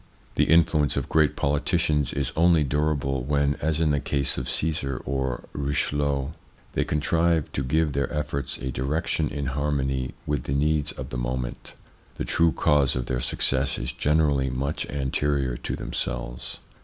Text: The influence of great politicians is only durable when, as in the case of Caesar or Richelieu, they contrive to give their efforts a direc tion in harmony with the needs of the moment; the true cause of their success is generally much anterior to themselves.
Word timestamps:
The 0.33 0.45
influence 0.45 0.97
of 0.97 1.07
great 1.07 1.35
politicians 1.35 2.11
is 2.11 2.31
only 2.35 2.63
durable 2.63 3.21
when, 3.23 3.53
as 3.61 3.79
in 3.79 3.91
the 3.91 3.99
case 3.99 4.35
of 4.35 4.49
Caesar 4.49 4.99
or 5.05 5.43
Richelieu, 5.53 6.29
they 6.73 6.83
contrive 6.83 7.51
to 7.51 7.61
give 7.63 7.93
their 7.93 8.11
efforts 8.11 8.57
a 8.57 8.71
direc 8.71 9.05
tion 9.05 9.29
in 9.29 9.45
harmony 9.45 10.15
with 10.25 10.45
the 10.45 10.55
needs 10.55 10.91
of 10.91 11.09
the 11.11 11.19
moment; 11.19 11.75
the 12.15 12.25
true 12.25 12.51
cause 12.51 12.95
of 12.95 13.05
their 13.05 13.21
success 13.21 13.77
is 13.77 13.91
generally 13.93 14.49
much 14.49 14.89
anterior 14.89 15.55
to 15.57 15.75
themselves. 15.75 16.57